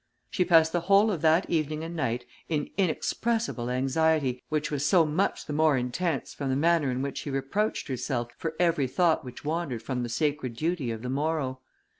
[0.31, 5.05] She passed the whole of that evening and night in inexpressible anxiety, which was so
[5.05, 9.23] much the more intense, from the manner in which she reproached herself for every thought
[9.23, 11.59] which wandered from the sacred duty of the morrow.